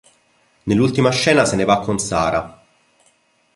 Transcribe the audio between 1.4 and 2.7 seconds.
se ne va con Sarah.